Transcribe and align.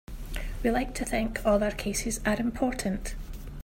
We 0.63 0.71
like 0.71 0.95
to 0.95 1.05
think 1.05 1.45
all 1.45 1.63
our 1.63 1.69
cases 1.69 2.21
are 2.25 2.39
important. 2.39 3.13